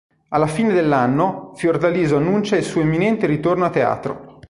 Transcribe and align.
Alla 0.29 0.47
fine 0.47 0.73
dell'anno, 0.73 1.51
Fiordaliso 1.53 2.17
annuncia 2.17 2.55
il 2.57 2.63
suo 2.63 2.81
imminente 2.81 3.27
ritorno 3.27 3.65
a 3.65 3.69
teatro. 3.69 4.29